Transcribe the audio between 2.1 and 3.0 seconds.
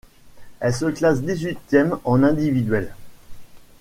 individuel.